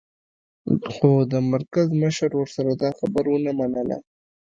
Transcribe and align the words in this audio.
خو 0.93 1.09
د 1.31 1.33
مرکز 1.51 1.87
مشر 2.01 2.29
ورسره 2.35 2.71
دا 2.81 2.89
خبره 2.99 3.29
و 3.31 3.37
نه 3.45 3.51
منله 3.59 3.97